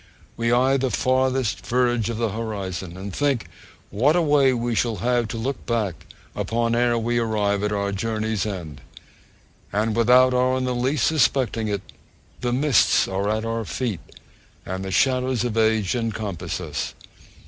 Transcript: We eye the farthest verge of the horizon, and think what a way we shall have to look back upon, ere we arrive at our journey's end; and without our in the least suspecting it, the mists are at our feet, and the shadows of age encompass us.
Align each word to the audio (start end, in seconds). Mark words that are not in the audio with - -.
We 0.35 0.51
eye 0.51 0.77
the 0.77 0.89
farthest 0.89 1.63
verge 1.63 2.09
of 2.09 2.17
the 2.17 2.29
horizon, 2.29 2.97
and 2.97 3.13
think 3.15 3.47
what 3.91 4.15
a 4.15 4.21
way 4.23 4.51
we 4.51 4.73
shall 4.73 4.95
have 4.95 5.27
to 5.27 5.37
look 5.37 5.63
back 5.67 6.07
upon, 6.35 6.73
ere 6.73 6.97
we 6.97 7.19
arrive 7.19 7.61
at 7.61 7.71
our 7.71 7.91
journey's 7.91 8.43
end; 8.43 8.81
and 9.71 9.95
without 9.95 10.33
our 10.33 10.57
in 10.57 10.63
the 10.63 10.73
least 10.73 11.05
suspecting 11.05 11.67
it, 11.67 11.83
the 12.39 12.51
mists 12.51 13.07
are 13.07 13.29
at 13.29 13.45
our 13.45 13.63
feet, 13.63 14.01
and 14.65 14.83
the 14.83 14.89
shadows 14.89 15.43
of 15.43 15.55
age 15.55 15.93
encompass 15.93 16.59
us. 16.59 16.95